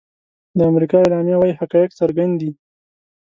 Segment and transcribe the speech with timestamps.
[0.57, 2.51] د امریکا اعلامیه وايي حقایق څرګند دي.